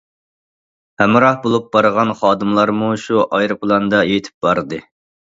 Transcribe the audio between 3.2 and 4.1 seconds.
ئايروپىلاندا